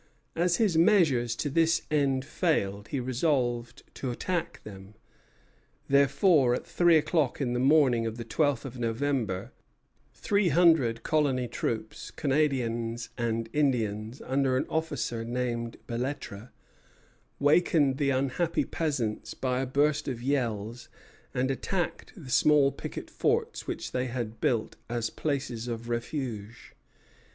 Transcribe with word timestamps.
As 0.35 0.55
his 0.55 0.79
measures 0.79 1.35
to 1.35 1.47
this 1.47 1.83
end 1.91 2.25
failed, 2.25 2.87
he 2.87 2.99
resolved 2.99 3.83
to 3.93 4.09
attack 4.09 4.63
them. 4.63 4.95
Therefore, 5.87 6.55
at 6.55 6.65
three 6.65 6.97
o'clock 6.97 7.39
in 7.39 7.53
the 7.53 7.59
morning 7.59 8.07
of 8.07 8.17
the 8.17 8.23
twelfth 8.23 8.65
of 8.65 8.79
November, 8.79 9.51
three 10.15 10.49
hundred 10.49 11.03
colony 11.03 11.47
troops, 11.47 12.09
Canadians 12.09 13.09
and 13.15 13.47
Indians, 13.53 14.23
under 14.23 14.57
an 14.57 14.65
officer 14.69 15.23
named 15.23 15.77
Belêtre, 15.87 16.49
wakened 17.39 17.99
the 17.99 18.09
unhappy 18.09 18.65
peasants 18.65 19.35
by 19.35 19.59
a 19.61 19.67
burst 19.67 20.07
of 20.07 20.23
yells, 20.23 20.89
and 21.31 21.51
attacked 21.51 22.11
the 22.17 22.31
small 22.31 22.71
picket 22.71 23.11
forts 23.11 23.67
which 23.67 23.91
they 23.91 24.07
had 24.07 24.41
built 24.41 24.77
as 24.89 25.11
places 25.11 25.67
of 25.67 25.89
refuge. 25.89 26.73